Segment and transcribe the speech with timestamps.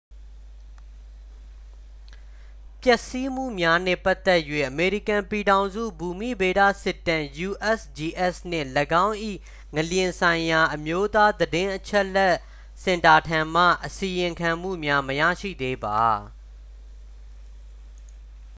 [2.81, 8.67] ပျက်စီးမှုများနှင့်ပတ်သက်၍ အမေရိကန်ပြည်ထောင်စု ဘူမိဗေဒစစ်တမ်း usgs နှင့်
[9.05, 9.15] ၎င်း၏
[9.75, 12.35] ငလျင်ဆိုင်ရာ အမျိုးသားသတင်းအချက်အလက်
[12.83, 16.01] စင်တာထံမှ အစီရင်ခံမှုများ မရရှိသေးပါ။